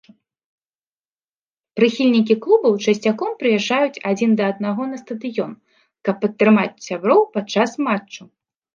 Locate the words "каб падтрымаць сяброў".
6.07-7.21